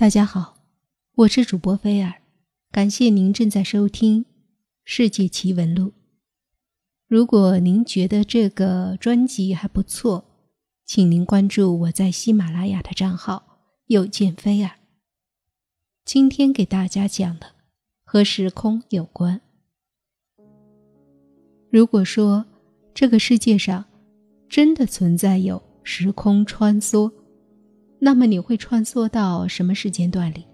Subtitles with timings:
[0.00, 0.58] 大家好，
[1.16, 2.22] 我是主播菲尔，
[2.70, 4.22] 感谢您正在收听
[4.84, 5.86] 《世界奇闻录》。
[7.08, 10.24] 如果您觉得这个专辑还不错，
[10.86, 13.58] 请您关注我在喜马拉雅的账号
[13.90, 14.70] “又见菲尔”。
[16.06, 17.48] 今天给大家讲的
[18.04, 19.40] 和时空有关。
[21.72, 22.46] 如果说
[22.94, 23.84] 这个世界上
[24.48, 27.12] 真的存在有时空穿梭，
[27.98, 30.46] 那么你会穿梭到什么时间段里？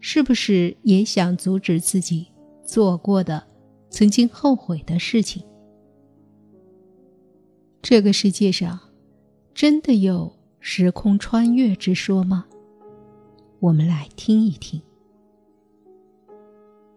[0.00, 2.26] 是不是也想阻止自己
[2.64, 3.42] 做过的、
[3.90, 5.42] 曾经后悔的事情？
[7.82, 8.78] 这个世界上
[9.52, 12.46] 真的有时空穿越之说吗？
[13.58, 14.80] 我们来听一听。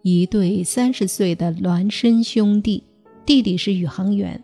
[0.02, 2.84] 一对三十岁的孪生兄弟，
[3.26, 4.42] 弟弟是宇航员。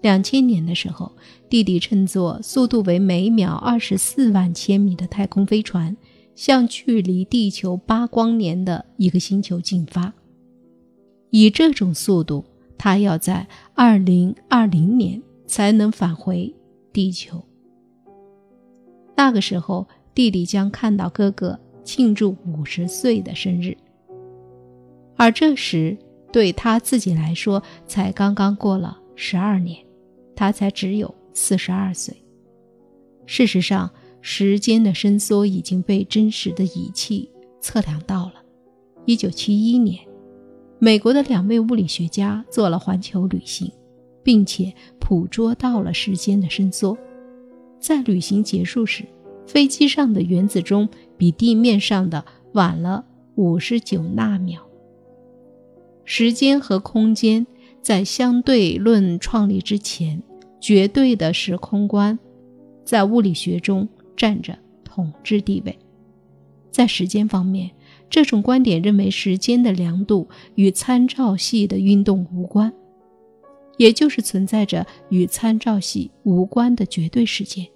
[0.00, 1.10] 两千年的时候，
[1.48, 5.96] 弟弟乘坐速度为每秒二十四万千米的太空飞船，
[6.36, 10.12] 向距离地球八光年的一个星球进发。
[11.30, 12.44] 以这种速度，
[12.78, 16.54] 他要在二零二零年才能返回
[16.92, 17.44] 地球。
[19.16, 23.76] 那个时候，弟弟将看到哥哥庆祝五十岁的生日，
[25.16, 25.98] 而这时
[26.32, 29.87] 对他自己来说，才刚刚过了十二年。
[30.38, 32.16] 他才只有四十二岁。
[33.26, 37.28] 事实上，时间的伸缩已经被真实的仪器
[37.60, 38.34] 测量到了。
[39.04, 39.98] 一九七一年，
[40.78, 43.68] 美国的两位物理学家做了环球旅行，
[44.22, 46.96] 并且捕捉到了时间的伸缩。
[47.80, 49.04] 在旅行结束时，
[49.44, 54.64] 飞机上的原子钟比地面上的晚了五十九纳秒。
[56.04, 57.44] 时间和空间
[57.82, 60.22] 在相对论创立之前。
[60.60, 62.18] 绝对的时空观，
[62.84, 65.78] 在物理学中占着统治地位。
[66.70, 67.70] 在时间方面，
[68.08, 72.72] 这种观点认为时间的量度与参照系的运动无关，
[73.76, 77.66] 也就是存在着与参照系无关的绝对时间。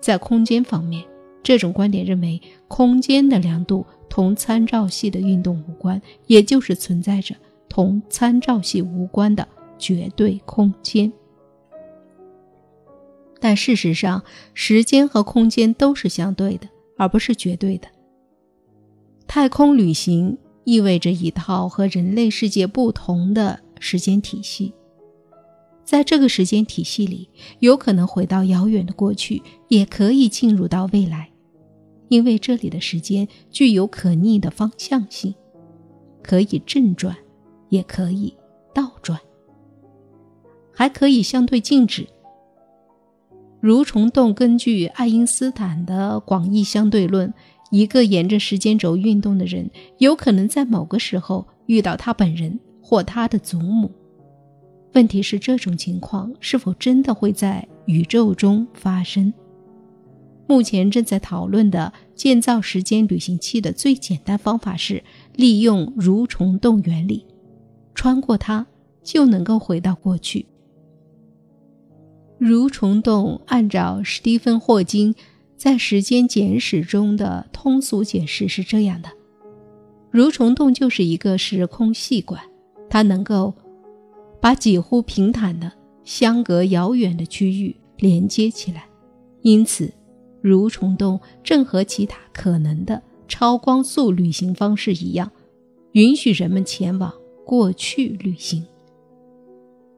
[0.00, 1.04] 在空间方面，
[1.42, 7.34] 这种观点认为空间的量度同参照系的运动无关，也就是存在着
[7.68, 9.46] 同参照系无关的
[9.78, 11.12] 绝对空间。
[13.40, 14.22] 但事实上，
[14.54, 17.88] 时间和空间都是相对的，而不是绝对的。
[19.26, 24.74] 太空旅行意味着一套和人类世界不同的时间体系。
[25.84, 31.30] 在这个时间体系里，有可能回到遥远的过去，也可以进入到未来，
[32.08, 35.34] 因为这里的时间具有可逆的方向性，
[36.22, 37.16] 可以正转，
[37.70, 38.34] 也可以
[38.74, 39.18] 倒转，
[40.74, 42.06] 还可以相对静止。
[43.60, 47.32] 蠕虫洞根据爱因斯坦的广义相对论，
[47.70, 53.90] 一个沿着时间轴运动的人，有可能在某个时候遇到他本人或他的祖母。
[54.94, 59.32] 问题是，这种情况是否真的会在宇宙中发生？
[60.46, 65.02] 目前正在讨论的建造时间旅行器的最简单方法是
[65.34, 67.26] 利用蠕虫洞原理，
[67.94, 68.66] 穿过它
[69.02, 70.46] 就能够回到过去。
[72.40, 75.12] 蠕虫洞按照史蒂芬·霍金
[75.56, 79.08] 在《时间简史》中的通俗解释是这样的：
[80.12, 82.40] 蠕虫洞就是一个时空细管，
[82.88, 83.52] 它能够
[84.40, 85.72] 把几乎平坦的、
[86.04, 88.84] 相隔遥远的区域连接起来。
[89.42, 89.92] 因此，
[90.40, 95.28] 蠕虫洞正和其他可能的超光速旅行方式一样，
[95.90, 97.12] 允许人们前往
[97.44, 98.64] 过去旅行。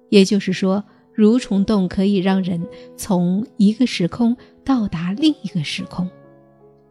[0.09, 0.83] 也就是说。
[1.20, 2.66] 蠕虫洞可以让人
[2.97, 6.08] 从一个时空到达另一个时空，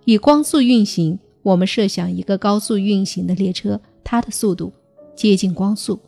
[0.05, 1.17] 以光速运行。
[1.41, 4.71] 我们设想一个高速运行的列车，它的速度
[5.15, 5.99] 接近光速，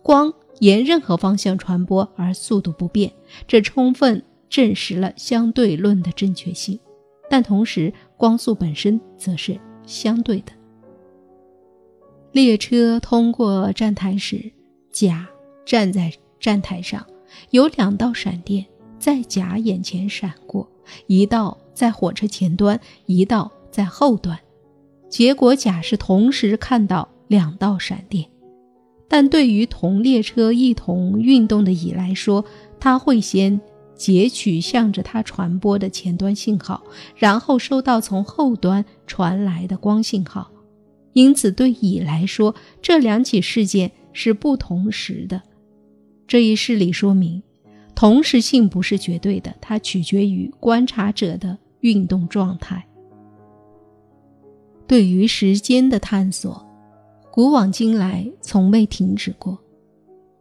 [0.00, 3.10] 光沿任何方向传播而速度不变，
[3.48, 6.78] 这充分证实了相对论的正确性。
[7.28, 10.52] 但同时，光速本身则是相对的。
[12.30, 14.52] 列车通过站台时，
[14.92, 15.26] 甲
[15.64, 17.04] 站在站台上。
[17.50, 18.64] 有两道闪电
[18.98, 20.68] 在甲眼前闪过，
[21.06, 24.38] 一道在火车前端，一道在后端。
[25.08, 28.28] 结果甲是同时看到两道闪电，
[29.08, 32.44] 但对于同列车一同运动的乙来说，
[32.80, 33.60] 他会先
[33.94, 36.82] 截取向着他传播的前端信号，
[37.14, 40.50] 然后收到从后端传来的光信号。
[41.12, 45.40] 因此，对乙来说，这两起事件是不同时的。
[46.26, 47.42] 这一事例说明，
[47.94, 52.84] 同时性不是绝对的，它取决于观察者的运动状态。
[54.86, 56.64] 对于时间的探索，
[57.30, 59.58] 古往今来从未停止过。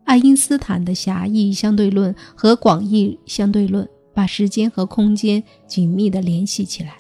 [0.03, 6.97] 爱因斯坦的狭义相对论和广义相对论把时间和空间紧密地联系起来，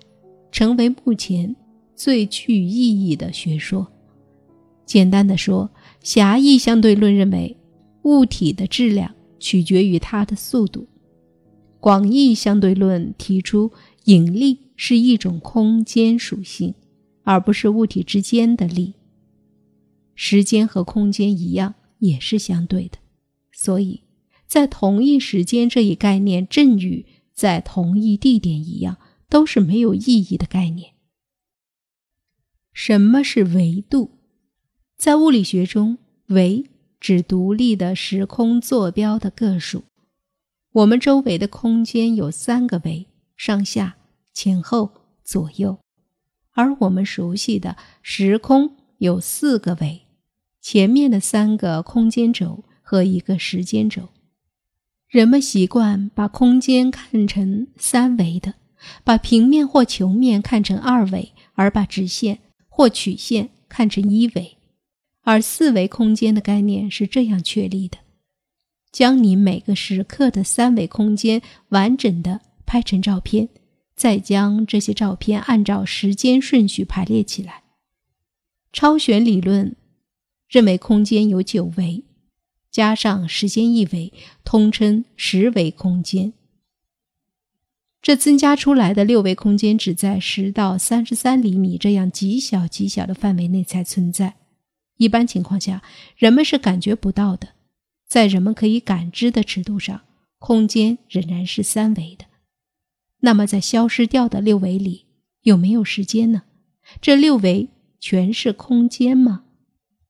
[0.51, 1.55] 成为目前
[1.95, 3.85] 最具意义的学说。
[4.85, 5.69] 简单的说，
[6.01, 7.55] 狭义相对论认为
[8.05, 10.87] 物体的质量取决于它的速度；
[11.79, 13.71] 广义相对论提出
[14.05, 16.73] 引力是一种空间属性。
[17.27, 18.93] 而不是物体之间的力。
[20.13, 22.99] 时间和空间一样，也是相对的，
[23.51, 24.01] 所以，
[24.45, 27.03] 在同一时间这一概念，正与
[27.33, 28.97] 在同一地点一样，
[29.27, 30.93] 都是没有意义的概念。
[32.71, 34.19] 什么是维度？
[34.95, 35.97] 在物理学中，
[36.27, 36.63] 维
[37.05, 39.83] 指独立的时空坐标的个数。
[40.71, 43.05] 我们周围的空间有三个维：
[43.37, 43.95] 上下、
[44.33, 44.89] 前后、
[45.23, 45.77] 左右。
[46.53, 50.01] 而我们熟悉的时空有四个维，
[50.59, 54.09] 前面的三个空间轴和一个时间轴。
[55.07, 58.55] 人们习惯把空间看成三维的，
[59.03, 64.57] 把平面或球面看成二维，而把直线或曲线看成一维。
[65.25, 67.97] 而四维空间的概念是这样确立的：
[68.91, 73.49] 将你每个时刻的三维空间完整的拍成照片。
[73.95, 77.63] 再将这些照片按照时间顺序排列起来。
[78.73, 79.77] 超弦理论
[80.49, 82.03] 认为空间有九维，
[82.69, 84.11] 加上时间一维，
[84.43, 86.33] 通称十维空间。
[88.01, 94.35] 这增加出来的六维空间只在十到三十三厘米这样极小极小的范围内才存在。
[94.97, 95.81] 一般情况下，
[96.15, 97.49] 人们是感觉不到的。
[98.07, 100.01] 在人们可以感知的尺度上，
[100.39, 102.25] 空间仍然是三维的。
[103.21, 105.05] 那么，在消失掉的六维里，
[105.41, 106.43] 有没有时间呢？
[107.01, 107.69] 这六维
[107.99, 109.45] 全是空间吗？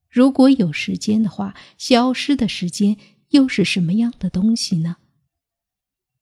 [0.10, 2.98] 如果有时间的话，消失的时间
[3.30, 4.98] 又是什么样的东西呢？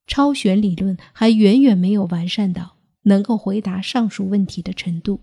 [0.06, 5.22] 超弦理论还远远没有完善到能够回答上述问题的程度，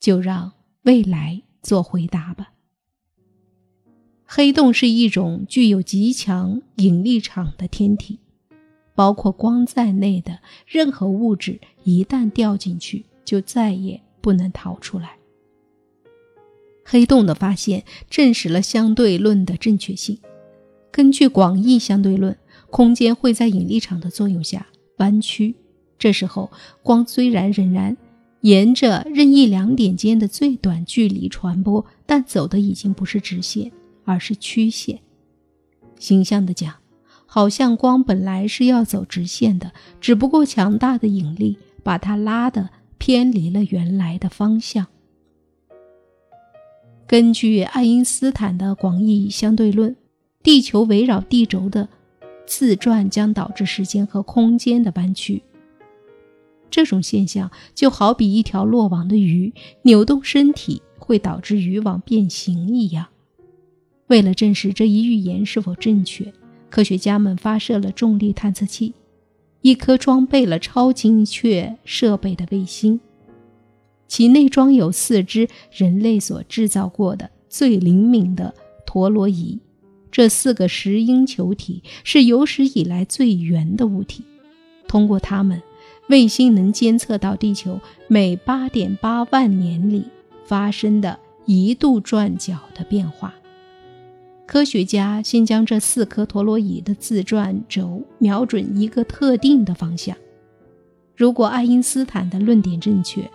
[0.00, 0.52] 就让
[0.82, 2.52] 未来做回答吧。
[4.24, 8.20] 黑洞是一种具有极强引力场的天体。
[8.94, 15.18] 包括光在内的任何物质，一旦掉进去，就再也不能逃出来。
[16.84, 20.18] 黑洞的发现证实了相对论的正确性。
[20.90, 22.36] 根据广义相对论，
[22.70, 24.66] 空间会在引力场的作用下
[24.96, 25.54] 弯曲，
[25.96, 26.50] 这时候
[26.82, 27.96] 光虽然仍然
[28.42, 33.72] 沿着任意两点间的最短距离传播，但走的已经不是直线，
[34.04, 35.00] 而是曲线。
[35.98, 36.74] 形象的讲。
[37.30, 44.86] 好像光本来是要走直线的，只不过强大的引力把它拉得偏离了原来的方向。
[47.06, 49.94] 根据爱因斯坦的广义相对论，
[50.42, 51.86] 地球围绕地轴的
[52.46, 55.42] 自转将导致时间和空间的弯曲。
[56.70, 63.06] 这种现象就好比一条落网的鱼扭动身体会导致渔网变形一样。
[64.08, 66.32] 为了证实这一预言是否正确。
[66.70, 68.92] 科学家们发射了重力探测器，
[69.62, 73.00] 一颗装备了超精确设备的卫星，
[74.06, 79.58] 其内装有四只人类所制造过的最灵敏的陀螺仪。
[80.12, 84.22] 这四个石英球体是有史以来最圆的物体。
[84.86, 85.62] 通过它们，
[86.08, 90.04] 卫星能监测到地球每八点八万年里
[90.44, 93.34] 发生的一度转角的变化。
[94.46, 100.16] 科学家先将这四颗陀螺仪的自转轴瞄准一个特定的方向。
[101.14, 103.28] 如果爱因斯坦的论点正确，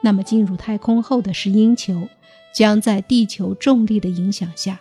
[0.00, 2.08] 那么进入太空后的石英球
[2.54, 4.78] 将在地球重力的影响下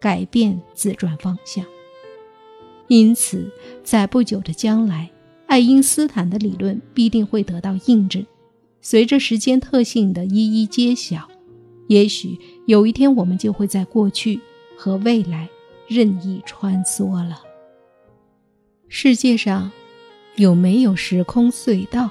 [0.00, 1.62] 改变自转方向。
[2.88, 3.50] 因此，
[3.84, 5.10] 在不久的将来，
[5.46, 8.24] 爱因斯坦的理论必定会得到印证。
[8.80, 11.28] 随着时间特性的一一揭晓，
[11.88, 14.40] 也许有一天我们就会在过去。
[14.78, 15.48] 和未来
[15.88, 17.40] 任意穿梭了。
[18.88, 19.72] 世界上
[20.36, 22.10] 有没有时空隧道？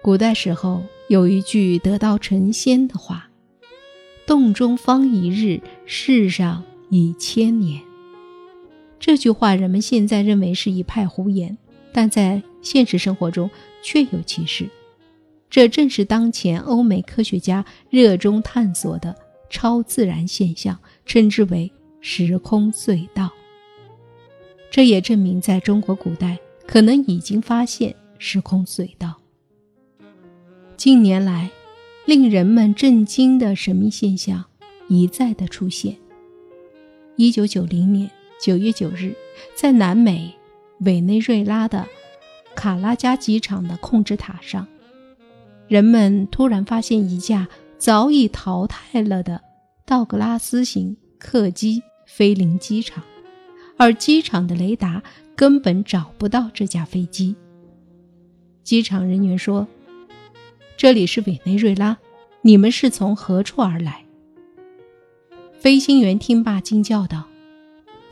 [0.00, 3.28] 古代时候有一句得道成仙的话
[4.24, 7.82] ：“洞中方一日，世上已千年。”
[9.02, 11.58] 这句话人们现在认为是一派胡言，
[11.92, 13.50] 但在现实生活中
[13.82, 14.70] 确有其事。
[15.50, 19.14] 这正是当前欧美科学家热衷探索的。
[19.54, 23.30] 超自然现象称之为时空隧道。
[24.70, 29.14] 这也证明，在中国古代可能已经发现时空隧道。
[30.78, 31.50] 近年来，
[32.06, 34.42] 令人们震惊的神秘现象
[34.88, 35.98] 一再的出现。
[37.16, 38.10] 一九九零年
[38.42, 39.14] 九月九日，
[39.54, 40.34] 在南美
[40.80, 41.86] 委内瑞拉的
[42.56, 44.66] 卡拉加机场的控制塔上，
[45.68, 47.46] 人们突然发现一架
[47.78, 49.40] 早已淘汰了的
[49.86, 53.04] 道格拉斯型客机飞临机场，
[53.76, 55.00] 而机场的雷达
[55.36, 57.36] 根本找不到这架飞机。
[58.64, 59.68] 机场人员说。
[60.76, 61.96] 这里是委内瑞拉，
[62.40, 64.04] 你们是从何处而来？
[65.52, 67.28] 飞行员听罢惊叫道：“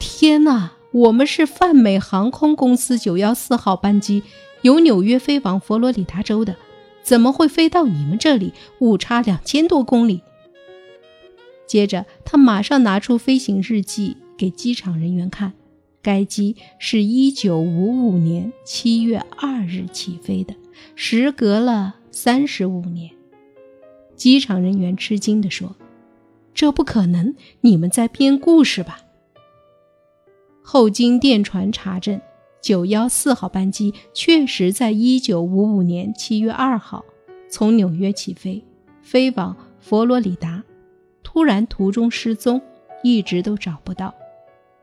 [0.00, 4.22] 天哪，我们是泛美航空公司九幺四号班机，
[4.62, 6.56] 由纽约飞往佛罗里达州的，
[7.02, 8.54] 怎么会飞到你们这里？
[8.80, 10.22] 误差两千多公里。”
[11.68, 15.52] 接着，他马上拿出飞行日记给机场人员看，
[16.02, 20.54] 该机是一九五五年七月二日起飞的，
[20.96, 21.96] 时隔了。
[22.12, 23.12] 三十五年，
[24.16, 25.76] 机场人员吃惊地说
[26.52, 29.02] ：“这不可能，你们在编故事吧？”
[30.72, 32.20] 后经电传查证，
[32.62, 37.04] 九幺四号班机确实在一九五五年七月二号
[37.50, 38.64] 从纽约起飞，
[39.02, 40.62] 飞往佛罗里达，
[41.24, 42.62] 突然途中失踪，
[43.02, 44.14] 一直都找不到。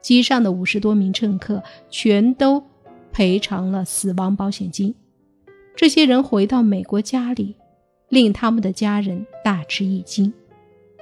[0.01, 2.62] 机上的五十多名乘客全都
[3.13, 4.94] 赔偿了死亡保险金。
[5.74, 7.56] 这些人回到美国家里，
[8.10, 10.34] 令他们的家人大吃一惊。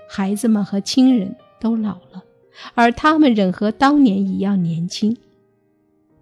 [0.07, 2.23] 孩子们和亲人都老了，
[2.73, 5.17] 而他们仍和当年一样年轻。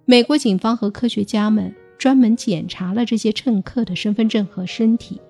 [0.06, 5.22] 美国警方和科学家们专门检查了这些乘客的身份证和身体，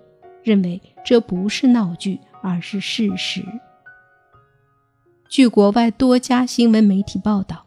[0.43, 3.43] 认为这不是闹剧，而是事实。
[5.29, 7.65] 据国外多家新闻媒体报道，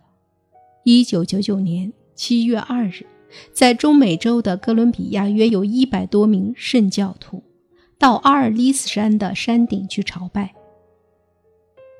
[0.85, 3.07] 一九九九年七月二日。
[3.53, 7.43] 在中美洲的哥伦比亚，约有一百多名圣教徒
[7.99, 10.55] 到阿尔利斯山的山顶去朝拜。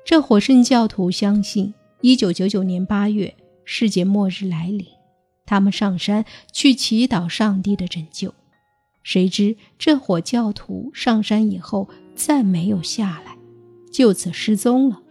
[0.07, 3.35] 这伙圣教徒相信，一九九九年八月
[3.65, 4.87] 世界末日来临，
[5.45, 6.23] 他们上山
[6.53, 8.33] 去祈祷上帝的拯救。
[9.03, 13.37] 谁知这伙教徒上山以后再没有下来，
[13.91, 15.01] 就此失踪了。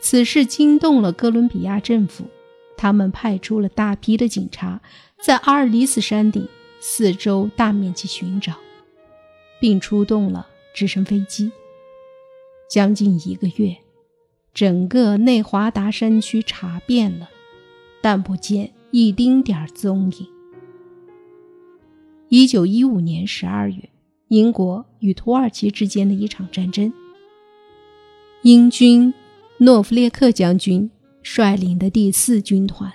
[0.00, 2.24] 此事惊动了哥伦比亚政府，
[2.78, 4.80] 他们派出了大批的警察。
[5.22, 6.48] 在阿尔里斯山顶
[6.80, 8.54] 四周大面积寻找，
[9.60, 11.52] 并出动了直升飞机。
[12.70, 13.76] 将近一个月，
[14.52, 17.28] 整个内华达山区查遍了，
[18.02, 20.26] 但不见一丁点儿踪影。
[22.28, 23.90] 一九一五年十二月，
[24.28, 26.92] 英国与土耳其之间的一场战争，
[28.42, 29.12] 英军
[29.58, 30.90] 诺夫列克将军
[31.22, 32.92] 率领的第四军团。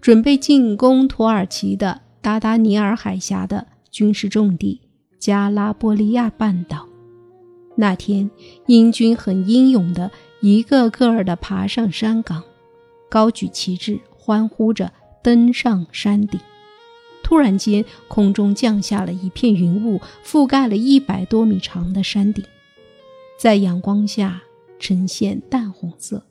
[0.00, 4.80] 准备进攻土耳其的达达尼尔海峡的军事重地
[5.18, 6.88] 加拉波利亚半岛。
[7.76, 8.30] 那天，
[8.66, 12.42] 英军很英勇的一个个的爬上山岗，
[13.08, 14.92] 高举旗帜，欢呼着
[15.22, 16.40] 登上山顶。
[17.22, 22.44] 突然间，空中降下了一片云雾，覆盖了一百多米长的山顶，
[23.38, 24.42] 在阳光下
[24.78, 26.24] 呈现淡红色，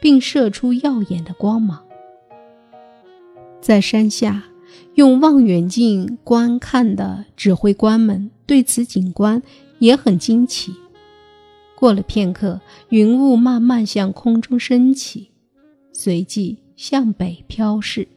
[0.00, 1.84] 并射出耀眼的光芒。
[3.60, 4.44] 在山下
[4.94, 9.42] 用望远镜观看的指挥官们对此景观
[9.80, 10.72] 也很惊奇。
[11.84, 15.28] 过了片刻，云雾慢慢向空中升起，
[15.92, 18.08] 随即向北飘逝。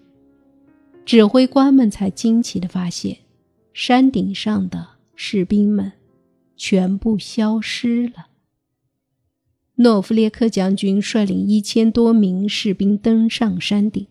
[1.06, 3.18] 指挥官们才惊奇地发现，
[3.74, 5.92] 山顶上的士兵们
[6.56, 8.28] 全部消失了。
[9.76, 14.08] 诺夫列克将军率领一千多名士兵登上山顶。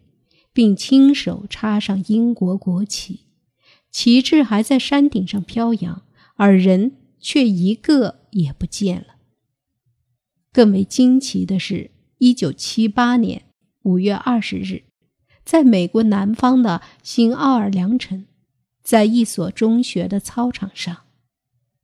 [0.53, 3.21] 并亲手插上英国国旗，
[3.91, 6.03] 旗帜还在山顶上飘扬，
[6.35, 9.16] 而人却一个也不见了。
[10.57, 13.43] 更为惊奇的是，一九七八年
[13.83, 14.85] 五月二十日，
[15.45, 18.25] 在美国南方的新奥尔良城，
[18.83, 21.03] 在一所中学的操场上，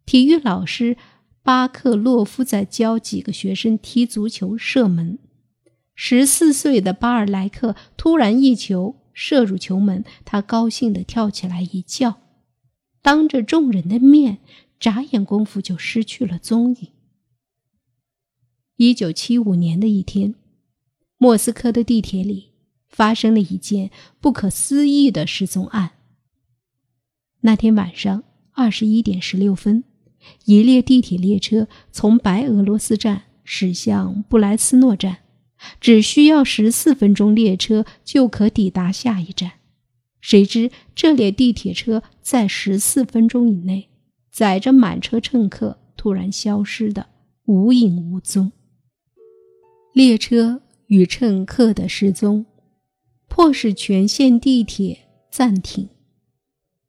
[0.06, 0.96] 体育老师
[1.42, 5.18] 巴克洛夫在教几个学生踢足球射门。
[5.94, 12.22] 十四岁的巴尔莱克突然一球射入球门，他高兴地跳起来一叫，
[13.02, 14.38] 当着众人的面，
[14.80, 16.88] 眨眼功夫就失去了踪影。
[18.76, 20.34] 一九七五年的一天，
[21.18, 22.50] 莫斯科的地铁里
[22.88, 25.92] 发生了一件不可思议的失踪案。
[27.42, 29.84] 那天晚上二十一点十六分，
[30.46, 35.18] 一列地铁列车从白俄罗斯站驶向布莱斯诺站。
[35.80, 39.52] 只需要十四分钟，列车就可抵达下一站。
[40.20, 43.88] 谁知这列地铁车在十四分钟以内，
[44.32, 47.06] 载着满车乘客，突然消失的
[47.44, 48.50] 无影无踪。
[49.92, 52.46] 列车与乘客的失踪，
[53.28, 55.86] 迫使全线地铁暂停。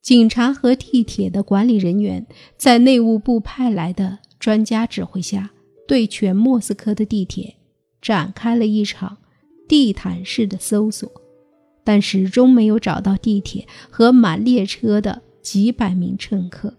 [0.01, 2.25] 警察和地铁的管理人员
[2.57, 5.51] 在内务部派来的专家指挥下，
[5.85, 7.55] 对全莫斯科的地铁
[8.01, 9.17] 展开了一场
[9.67, 11.11] 地毯式的搜索，
[11.83, 16.73] 但始终没有找到地铁和满列车的几百名乘客。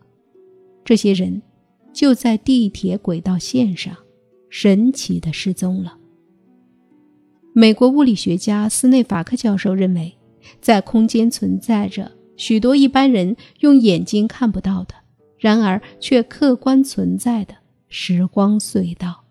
[0.86, 1.42] 这些人
[1.92, 3.94] 就在地铁轨道线上，
[4.48, 5.98] 神奇的失踪了。
[7.56, 10.12] 美国物理学家斯内法克教授认为，
[10.60, 12.10] 在空间存在着。
[12.36, 14.94] 许多一般人用眼睛看不到的，
[15.38, 17.54] 然而却客观存在的
[17.88, 19.22] 时光隧道。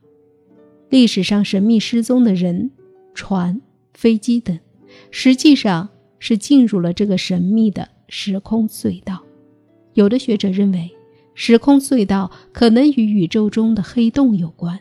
[0.88, 2.72] 历史上神秘失踪的人、
[3.14, 3.62] 船、
[3.94, 4.58] 飞机等，
[5.12, 9.22] 实际上是进入了这个神秘的时空隧道。
[9.96, 10.90] 有的学者认为，
[11.34, 14.80] 时空隧道可能与宇宙中的黑洞有关。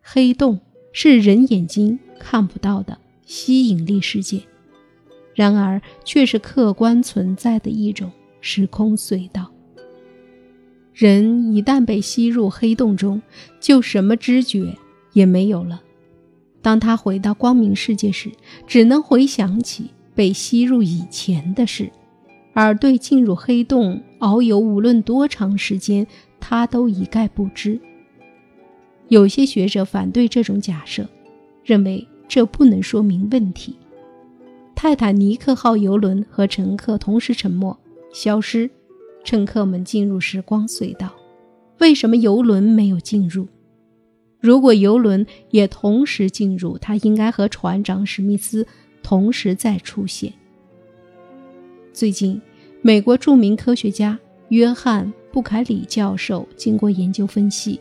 [0.00, 0.60] 黑洞
[0.92, 4.40] 是人眼睛看不到的吸引力世界。
[5.34, 8.10] 然而，却是客观存在的一种
[8.40, 9.50] 时空隧道。
[10.92, 13.22] 人一旦被吸入黑洞中，
[13.60, 14.74] 就什么知觉
[15.12, 15.80] 也没有了。
[16.60, 18.32] 当他回到光明世界时，
[18.66, 21.88] 只能回想起被吸入以前的事，
[22.52, 26.04] 而对进入黑洞遨游无论多长时间，
[26.40, 27.80] 他都一概不知。
[29.06, 31.08] 有些学者反对这种假设，
[31.68, 33.76] 认为这不能说明问题。
[34.74, 37.76] 泰坦尼克号游轮和乘客同时沉没、
[38.10, 38.70] 消失，
[39.22, 41.14] 乘客们进入时光隧道。
[41.76, 43.46] 为什么游轮没有进入？
[44.40, 48.66] 如果游轮也同时进入，它应该和船长史密斯
[49.02, 50.32] 同时再出现。
[51.92, 52.40] 最近，
[52.80, 57.78] 美国著名科学家约翰·布凯里教授经过研究分析，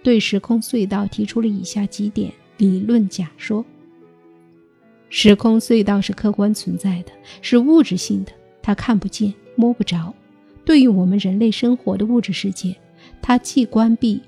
[0.00, 2.32] 对时空隧道提出了以下几点
[2.68, 3.64] 理论假说。
[5.08, 10.14] 时空隧道是客观存在的，是物质性的，它看不见、摸不着。
[10.64, 12.76] 对于我们人类生活的物质世界，
[13.22, 14.20] 它既关闭，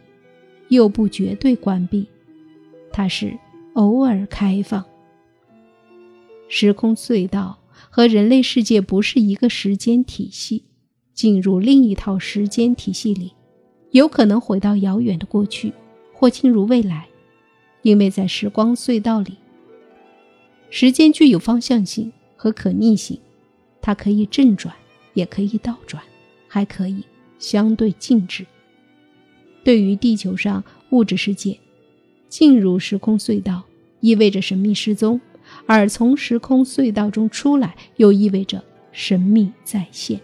[0.68, 2.06] 又不绝对关闭，
[2.90, 3.38] 它是
[3.74, 4.84] 偶尔开放。
[6.48, 7.58] 时空隧道
[7.90, 10.64] 和人类世界不是一个时间体系，
[11.14, 13.34] 进入另一套时间体系里，
[13.92, 15.72] 有可能回到遥远的过去，
[16.12, 17.06] 或进入未来，
[17.82, 19.34] 因为在时光隧道里。
[20.70, 23.18] 时间具有方向性和可逆性，
[23.80, 24.74] 它可以正转，
[25.14, 26.02] 也可以倒转，
[26.48, 27.04] 还可以
[27.38, 28.46] 相对静止。
[29.62, 31.58] 对于地球上物质世界，
[32.28, 33.62] 进入时空隧道
[34.00, 35.20] 意味着神秘失踪，
[35.66, 40.20] 而从时空隧道中出来又意味着神秘再现。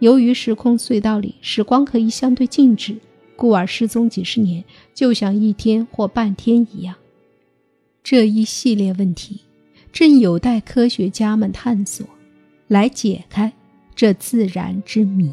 [0.00, 2.96] 由于时空隧道里时光可以相对静止，
[3.42, 4.62] 故而失踪几十年
[4.94, 6.94] 就像一天或半天一样。
[8.04, 9.40] 这一系列问题
[9.90, 12.06] 正有待科学家们探索，
[12.68, 13.52] 来解开
[13.96, 15.32] 这自然之谜。